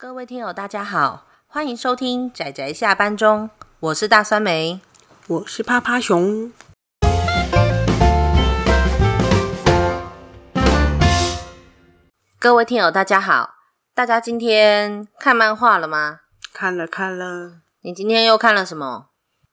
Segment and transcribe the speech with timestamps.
[0.00, 3.50] 各位听友，大家好，欢迎收听仔仔下班中，
[3.80, 4.80] 我是大酸梅，
[5.26, 6.52] 我是趴趴熊。
[12.38, 13.54] 各位听友，大家好，
[13.92, 16.20] 大家今天看漫画了吗？
[16.52, 17.62] 看了看了。
[17.80, 19.08] 你今天又看了什么？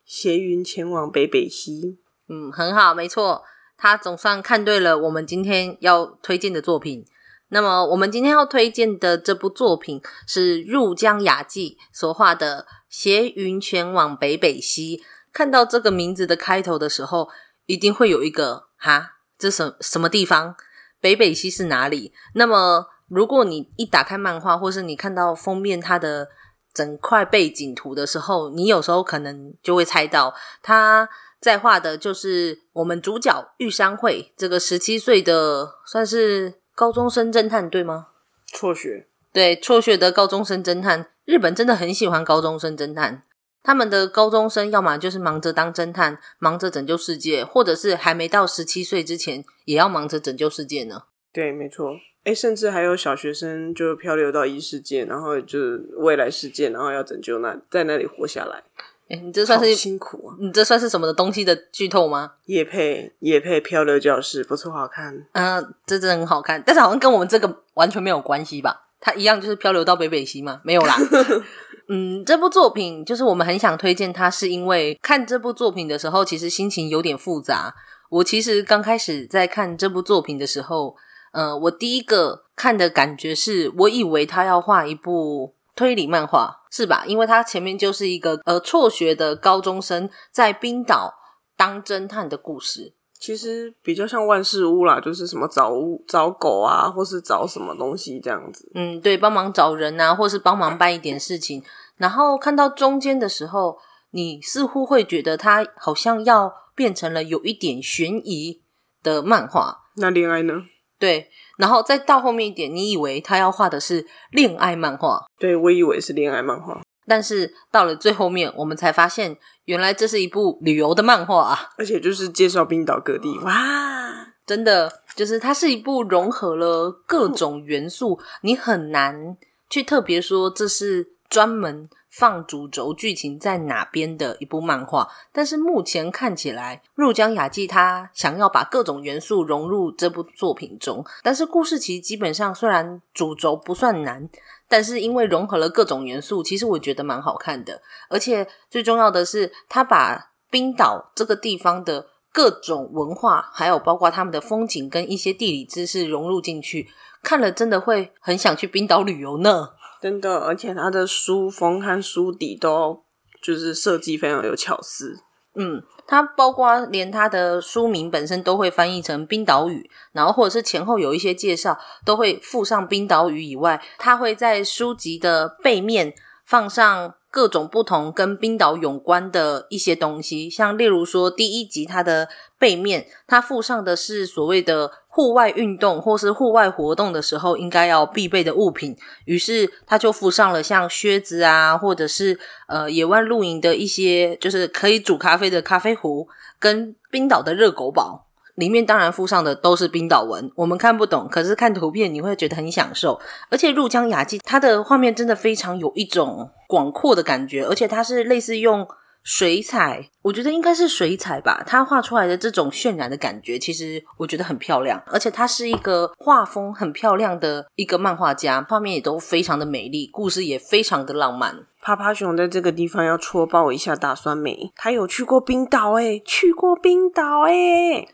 [0.05, 1.97] 斜云前往北北西。
[2.29, 3.43] 嗯，很好，没错，
[3.75, 7.07] 他总算看对了我们今天要推荐的作品。
[7.49, 14.97] 那么，我们今天要推荐的这部作品是入江雅纪所画的《斜云前往北北西》。
[15.31, 17.29] 看到这个名字的开头的时候，
[17.67, 20.55] 一定会有一个哈，这什什么地方？
[20.99, 22.13] 北北西是哪里？
[22.33, 26.29] 那么，如果你一打开漫画，或是你看到封面它的
[26.73, 31.07] 整块背景图的时候，你有时候可能就会猜到，他
[31.39, 36.64] 在画的就是我们主角玉山会这个十七岁的，算是。
[36.75, 38.07] 高中生侦探对吗？
[38.51, 41.07] 辍学对，辍学的高中生侦探。
[41.23, 43.23] 日本真的很喜欢高中生侦探，
[43.63, 51.03] 他们的高中生要么就是忙着当侦探，忙着拯救世界，或者是还没到十七岁之前也要忙着拯救世界呢。
[51.31, 51.95] 对，没错。
[52.25, 58.63] 诶，甚至还有小学生就漂流到异世界，然后就是未来世界，然后要拯救那在那里活下来。
[59.07, 60.35] 诶，你这算是辛苦啊！
[60.39, 62.31] 你这算是什么的东西的剧透吗？
[62.45, 65.13] 业配业配漂流教室不错，好看。
[65.33, 68.87] 嗯、呃，这真的很好看，但是好像跟我们这个完全没有关系吧？
[68.99, 70.59] 它一样就是漂流到北北西吗？
[70.63, 70.95] 没有啦。
[71.87, 77.75] 嗯，这部作品就是我们很想推荐它，是因为看这部作品的时候，其实心情有点复杂。
[78.09, 80.95] 我其实刚开始在看这部作品的时候，
[81.31, 85.53] 呃，我第一个看的感觉是我以为他要画一部。
[85.77, 87.05] 推理漫画是吧？
[87.07, 91.13] 因为他前面就是一个呃辍学的高中生在冰岛
[91.55, 95.71] 当侦探的故事，其实比较像万事屋啦，就是什么找
[96.05, 98.69] 找狗啊，或是找什么东西这样子。
[98.75, 101.63] 嗯，对，帮忙找人啊，或是帮忙办一点事情。
[101.95, 103.77] 然后看到中间的时候，
[104.11, 108.61] 你似乎会觉得他好像要变成了有一点悬疑
[109.01, 109.85] 的漫画。
[109.95, 110.63] 那恋爱呢？
[110.99, 111.29] 对。
[111.57, 115.25] 然后再到后面一点，你以为他要画的是恋爱漫画？
[115.39, 121.69] 对，我以为是恋爱漫画，但是到了最后面，我们才发现，原来这是一部旅游的漫画啊！
[121.77, 129.37] 而且就是介绍冰岛各地，哇，真的就是它是一部融合了各种元素，你很难
[129.69, 131.89] 去特别说这是专门。
[132.17, 144.29] 放主轴剧情在哪边的一部漫画，但是目前看起来，入江雅纪他想要把各种元素融入这部作品中，但是故事其实基本上虽然主轴不算难，
[144.69, 147.81] 但是因为融合了各种元素，其实我觉得蛮好看的。
[148.09, 156.87] 而且最重要的是，他把冰岛这个地方的各种文化，还有包括他们的风景跟一些地理知识融入进去，
[157.21, 159.71] 看了真的会很想去冰岛旅游呢。
[160.01, 163.03] 真的，而且它的书封和书底都
[163.41, 165.17] 就是设计非常有巧思。
[165.55, 176.13] 嗯，它包括连它的书名本身都会翻译成冰岛语，然后或者是前后有一些介绍都会附上冰岛语以外，它会在书籍的背面
[176.45, 182.27] 放上各种不同跟冰岛有关的一些东西，像例如说第一集它的
[182.59, 184.91] 背面，它附上的是所谓的。
[185.15, 188.93] 户外运动或是户外活动的时候，应该要必备的物品。
[189.23, 192.37] 于是他就附上了像靴子啊，或者是
[192.67, 196.27] 呃野外露营的一些，就是可以煮咖啡的咖啡壶，
[196.59, 198.25] 跟冰岛的热狗堡。
[198.55, 203.17] 里面当然附上的都是冰岛文，我们看不懂，可是看图片你会觉得很享受。
[203.49, 208.85] 而且入江雅纪它的画面真的非常有一种广阔的感觉，而且它是类似用。
[209.25, 211.63] 水彩，我觉得应该是水彩吧。
[211.65, 215.01] 他画出来的这种渲染的感觉，其实我觉得很漂亮。
[215.07, 221.65] 而且他是一个画风很漂亮的一个漫画家，画面也都非常的美丽，故事也非常的浪漫。
[221.81, 228.07] 趴趴熊在这个地方要戳爆一下大酸梅，他有去过冰岛诶，去过冰岛诶。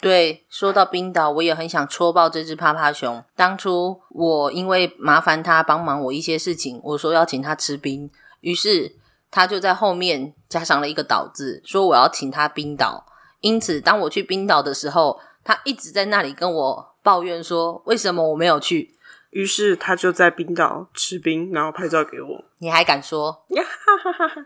[0.00, 3.22] 对，说到冰岛，我也很想戳爆这只趴趴熊。
[3.36, 8.10] 当初我因为麻烦他帮忙我一些事情，我说要请他吃冰，
[8.40, 8.96] 于是。
[9.36, 13.04] 他就在后面加上了一个岛字，说我要请他冰岛。
[13.42, 18.96] 因此，当我去冰岛的时候，他一直在那里跟我抱怨说，为什么我没有去。
[19.28, 22.44] 于是他就在冰岛吃冰，然后拍照给我。
[22.60, 23.44] 你还敢说？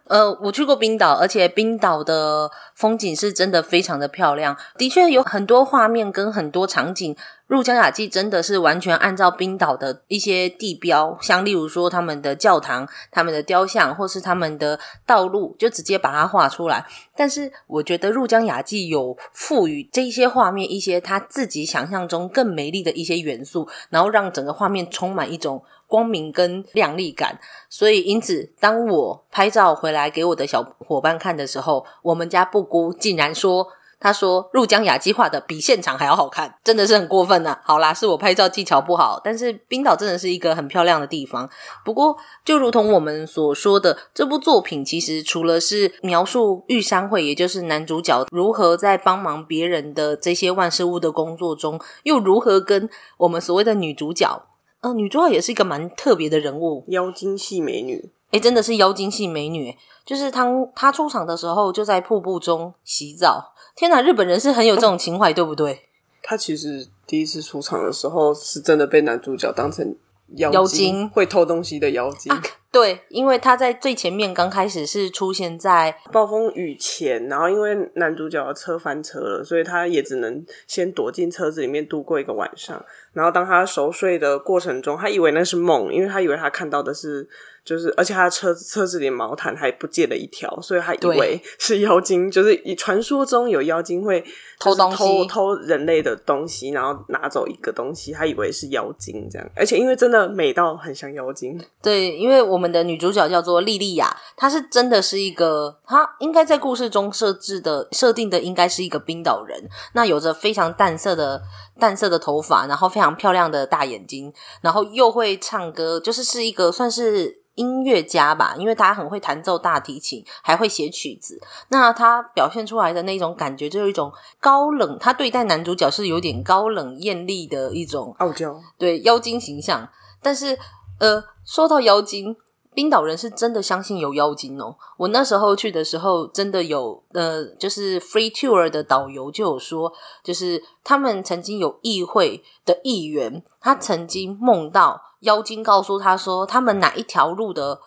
[0.06, 7.16] 呃，我去过冰岛，而且冰岛的风景是真的非常的漂亮，的确有很多画面跟很多场景。
[7.46, 16.86] 入江雅纪真的是完全按照冰岛的一些地标，像例如说他们的教堂、他们的雕像，或是他们的道路，就直接把它画出来。
[17.16, 27.40] 但是我觉得入江雅纪有赋予这些画面一些他自己想象中更美丽的一些元素，然后让整个画面充满一种光明跟亮丽感。
[27.68, 28.99] 所以因此，当我
[29.30, 33.68] 拍照回来给我的小伙伴看的时候，我们家布姑竟然说。
[34.02, 37.60] 他说：“入江雅纪画的比现场还要好看，真的是很过分呐、啊！
[37.62, 41.46] 好啦，是我拍照技巧不好，但是冰岛真的是一个很漂亮的地方。
[41.84, 52.88] 不过，就如同我们所说的，这部作品其实除了是描述玉山会，也就是男主角如何在帮忙别人的这些万事屋的工作中，又如何跟
[53.18, 54.46] 我们所谓的女主角，
[54.80, 58.10] 呃，女主角也是一个蛮特别的人物，妖精系美女。
[58.30, 65.86] 诶，真的是妖精系美女，就是她她出场的时候就在瀑布中洗澡。”天哪，日本人是很有这种情怀，哦、对不对？
[66.22, 69.96] 他其实第一次出场的时候，是真的被男主角当成
[70.36, 72.30] 妖精，妖精会偷东西的妖精。
[72.30, 82.84] 啊、对，因为他在最前面刚开始是出现在暴风雨前，然后因为男主角的车翻车了，所以他也只能先躲进车子里面度过一个晚上。
[83.12, 87.28] 然后当他熟睡的过程中，他以为那是梦，因为他以为他看到的是。
[87.64, 92.30] 就是，而且他的车子车子里毛毯还不见了一条，所以他以为是妖精。
[92.30, 94.24] 就是以传说中有妖精会
[94.58, 99.48] 偷东西，偷偷人类的东西，然后拿走一个东西，他以为是妖精这样。
[99.54, 101.60] 而且因为真的美到很像妖精。
[101.82, 111.40] 对，因为我们的女主角叫做莉莉亚，她是真的是一个，她应该在故事中设置的设定的应该是一个冰岛人，那有着非常淡色的
[111.78, 117.38] 淡色的头发，然后非常漂亮的大眼睛，然后又会唱歌，就是是一个算是。
[117.60, 121.38] 音乐家吧，因为他很会弹奏大提琴，还会写曲子。
[121.68, 124.10] 那他表现出来的那种感觉，就是一种
[124.40, 124.96] 高冷。
[124.98, 129.86] 他对待男主角是有点高冷艳丽的一种傲娇，对妖精形象。
[130.22, 130.58] 但是，
[130.98, 132.34] 呃，说到妖精，
[132.72, 134.76] 冰岛人是真的相信有妖精哦。
[134.96, 139.92] 我那时候去的时候，真的有呃，就是 free tour 的导游就有说，
[140.24, 145.09] 就是他们曾经有议会的议员，他曾经梦到。
[145.20, 147.80] 妖精告诉他说：“他们哪一条路的，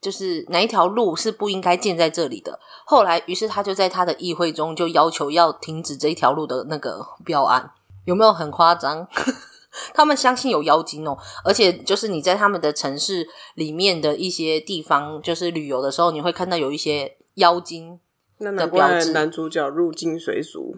[0.00, 7.72] 就是哪一条路是不应该建在这里的。”后来，于是他就在他的议会中就要求要停止这一条路的那个标案，
[8.04, 9.06] 有没有很夸张？
[9.92, 17.98] 他们相信有妖精哦，而且就是你在他们的城市里面的一些地方，就是旅游的时候，你会看到有一些妖精
[18.38, 18.46] 的标志。
[18.46, 20.76] 那难怪男主角入境随俗。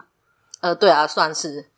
[0.61, 1.69] 呃，对啊，算是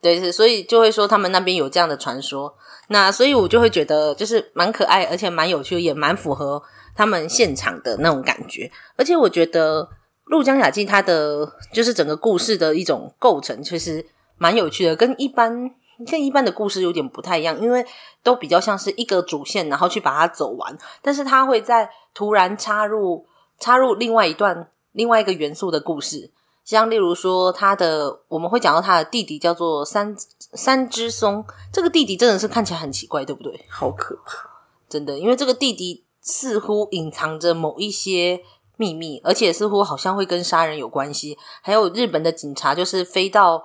[0.00, 2.54] 对，是，所以就会说他们那边有这样的传说。
[2.88, 6.62] 那所以，我就会觉得就是蛮可爱，而且蛮有趣，也蛮符合
[6.94, 8.70] 他们现场的那种感觉。
[8.96, 9.88] 而且我觉得
[10.24, 14.06] 入江雅记它的就是整个故事的一种构成，其实
[14.38, 15.68] 蛮有趣的，跟一般
[16.08, 17.84] 跟一般的故事有点不太一样，因为
[18.22, 20.78] 都比较像是一个主线，然后去把它走完。
[21.02, 23.26] 但是它会在突然插入
[23.58, 26.30] 插入另外一段另外一个元素的故事。
[26.66, 33.64] 像例如说，他的我们会讲到他的弟弟叫做三三只松，这个弟弟真的是看起来很奇怪，对不对？
[33.70, 34.50] 好可怕，
[34.88, 38.40] 真的，因为这个弟弟似乎隐藏着某一些
[38.76, 41.38] 秘密，而且似乎好像会跟杀人有关系。
[41.62, 43.62] 还有日本的警察就是飞到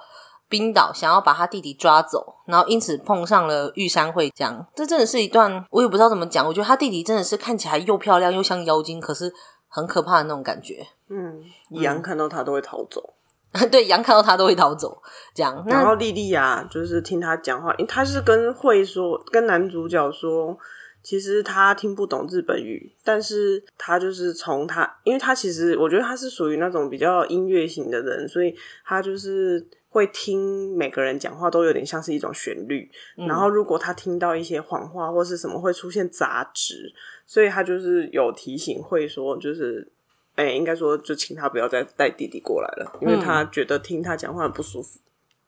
[0.47, 6.45] 冰岛，想要把他弟弟抓走，然后因此碰上了玉山会，这样，这真的是一段我也不知道怎么讲。
[6.45, 9.33] 我觉得他弟弟真的是看起来又漂亮又像妖精，可是。
[9.73, 13.13] 很可怕的那种感觉， 嗯，羊看到他都会逃走，
[13.53, 15.01] 嗯、 对，羊看到他都会逃走，
[15.33, 15.63] 这样。
[15.65, 20.57] 然后莉莉亚就是听他讲话，因为他是跟会说，跟男主角说，
[21.01, 28.54] 其实他听不懂日本语，但是他就是从他，因为他其实我觉得他是属于那种比较音乐型的人，所以
[28.85, 32.90] 他就是会听每个人讲话都有点像是一种旋律。
[33.18, 36.92] 嗯、然后如果他听到一些谎话或是什么，会出现杂质。
[37.28, 39.90] 所以他就是有提醒，会说就是，
[40.36, 45.00] 哎、欸，应该说就请他不要再带弟弟过来了，因为他觉得听他讲话很不舒服。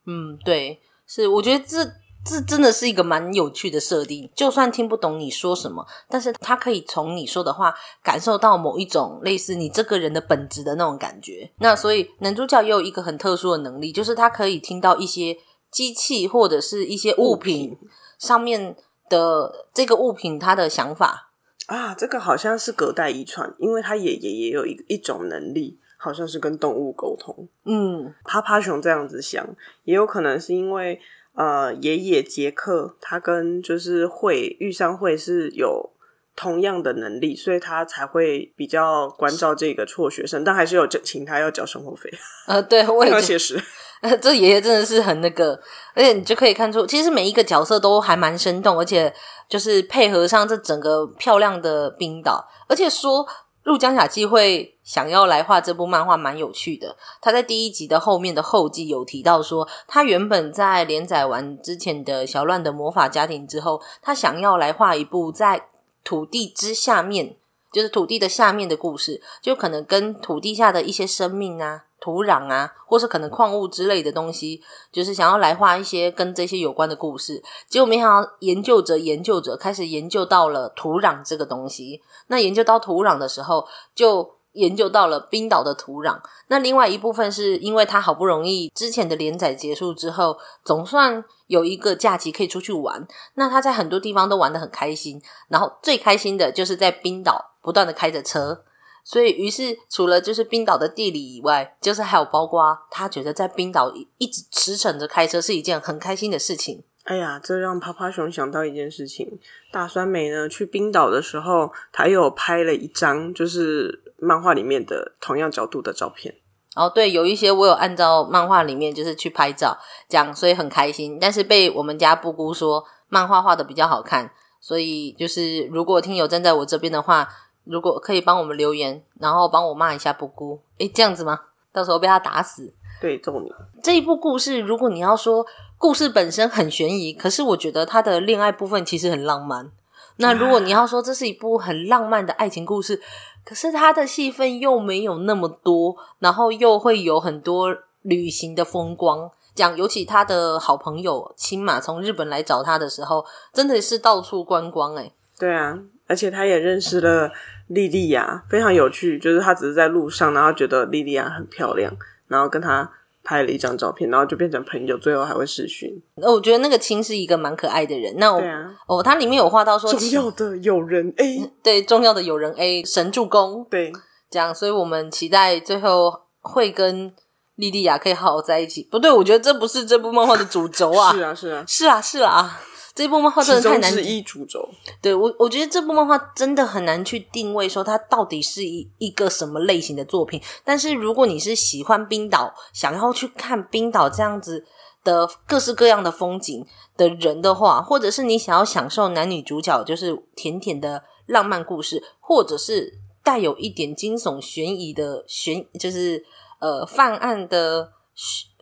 [0.05, 1.79] 嗯，对，是，我觉得这
[2.25, 4.29] 这真的是一个蛮有趣的设定。
[4.35, 11.51] 就算听不懂你说什么，但是他可以从你说的话感受到某一种类似你这个人的本质的那种感觉。
[11.59, 15.37] 那所以男主角也有一个很特殊的能力，就是他可以听到一些
[15.69, 17.77] 机器或者是一些物品，
[18.17, 18.75] 上面
[19.09, 21.31] 的这个物品他的想法。
[21.67, 27.47] 啊，这个好像是隔代遗传，因为他爷爷也有一一种能力，好像是跟动物沟通。
[27.63, 29.47] 嗯，趴趴熊这样子想，
[29.83, 30.99] 也有可能是因为
[31.35, 35.91] 呃，爷爷杰克他跟就是会遇上会是有
[36.35, 42.09] 同样的能力，所以他才会比较关照这个辍学生，但还是有请他要交生活费。
[42.47, 43.59] 呃，对，我 也要写实。
[44.01, 45.59] 呃，这爷爷真的是很那个，
[45.95, 49.13] 而且你就可以看出，其实每一个角色都还蛮生动，而且
[49.47, 53.25] 就是配合上这整个漂亮的冰岛，而且说
[53.63, 56.97] 入江雅纪会想要来画这部漫画，蛮有趣的。
[57.21, 65.67] 他在第一集的后面的后记有提到说，他原本在连载完之前的小乱的魔法家庭之后，他想要来画一部在
[66.03, 67.37] 土地之下面，
[67.71, 71.85] 就是土地的下面的故事，就可能跟土地下的一些生命啊。
[72.03, 77.41] 土壤啊，或是可能矿物之类的东西，就是想要来画一些跟这些有关的故事。
[77.69, 82.01] 结果没想到研究者研究者开始研究到了土壤这个东西。
[82.27, 86.19] 那研究到土壤的时候，就研究到了冰岛的土壤。
[86.47, 93.07] 那另外一部分是因为他好不容易之前的连载结束之后，总算有一个假期可以出去玩。
[93.35, 98.65] 那他在很多地方都玩得很开心，然后最开心的就是在冰岛不断的开着车。
[99.05, 106.83] 所以，于是除了就是冰岛的地理以外，就是还有包括他觉得在冰岛一直驰骋着开车是一件很开心的事情。
[107.03, 109.37] 哎呀，这让趴趴熊想到一件事情：
[109.73, 116.33] 大酸梅呢去冰岛的时候，他又拍了一张就是漫画里面的同样角度的照片。
[116.75, 121.19] 哦，对，有一些我有按照漫画里面就是去拍照，这样所以很开心。
[121.19, 124.31] 但是被我们家布姑说漫画画的比较好看，
[124.61, 127.27] 所以就是如果听友站在我这边的话。
[127.63, 131.39] 如果可以帮我们留言，然后帮我骂一下布姑，诶，这样子吗？
[131.71, 133.51] 到时候被他打死，对，揍你。
[133.81, 135.45] 这一部故事，如果你要说
[135.77, 139.71] 故事本身很悬疑，可是我觉得他的恋爱部分其实很浪漫。
[140.17, 143.01] 那如果你要说这是一部很浪漫的爱情故事，
[143.43, 149.31] 可是他的戏份又没有那么多，然后又会有很多旅行的风光。
[149.55, 155.11] 讲尤其他的好朋友青马从日本来找他的时候，真的是到处观光诶。
[155.39, 157.31] 对啊，而且他也认识了。
[157.67, 161.91] 莉莉亚非常有趣，就是他只是在路上，然后觉得莉莉亚很漂亮，
[162.27, 162.89] 然后跟他
[163.23, 165.89] 拍了一张照片，然后就变成朋友，最后还会视讯。
[166.15, 168.13] 那我觉得那个青是一个蛮可爱的人。
[168.17, 168.41] 那我，
[168.87, 173.93] 哦，他里面有画到说重要的友人 A，对，重要的友人 A 神助攻，对，
[174.29, 177.13] 这样，所以我们期待最后会跟
[177.55, 178.85] 莉莉亚可以好好在一起。
[178.91, 182.59] 不对，我觉得这不是这部漫画的主轴啊，是啊，是啊，是啊，是啊。
[182.95, 184.69] 这部漫画真的太难，其中之一主轴。
[185.01, 190.39] 对，我，我觉得这部漫画真的很难去定位，说它到底是一一个什么类型的作品。
[190.63, 194.63] 但是如果你是喜欢冰岛，想要去看冰岛这样子
[195.03, 196.63] 的各式各样的风景
[196.95, 206.23] 的人的话，或者是你想要享受男女主角就是甜甜的浪漫故事，或者是带有一点惊悚悬疑的悬，就是
[206.59, 207.91] 呃犯案的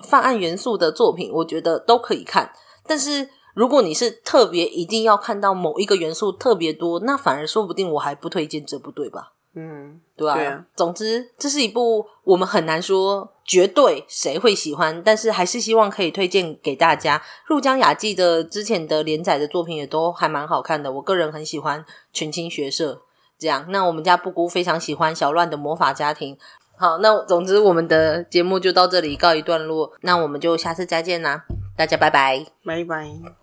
[0.01, 2.53] 犯案元素的作品，我觉得都可以看。
[2.87, 3.27] 但是。
[3.53, 9.33] 如果你是特别一定要看到某一个元素特别多，那反而说不定我还不推荐这部，对吧？
[9.53, 10.35] 嗯，对吧？
[10.35, 10.65] 对啊。
[10.75, 17.21] 总之，这是一部我们很难说绝对谁会喜欢，但是还是希望可以推荐给大家。
[17.45, 23.01] 入江雅纪的之前的连载的作品也都还蛮好看的，我个人很喜欢群青学社
[23.37, 23.65] 这样。
[23.67, 26.37] 那我们家布姑非常喜欢小乱的魔法家庭。
[26.77, 31.43] 好，那总之我们的节目就到这里告一段落，那我们就下次再见啦，
[31.75, 33.40] 大家拜拜，拜拜。